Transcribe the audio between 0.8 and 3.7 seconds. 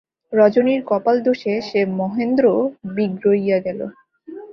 কপালদোষে সে মহেন্দ্রও বিগড়ইয়া